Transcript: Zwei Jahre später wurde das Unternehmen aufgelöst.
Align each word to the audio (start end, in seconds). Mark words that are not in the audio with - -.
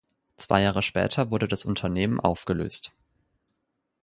Zwei 0.35 0.63
Jahre 0.63 0.81
später 0.81 1.29
wurde 1.29 1.47
das 1.47 1.63
Unternehmen 1.63 2.19
aufgelöst. 2.19 2.91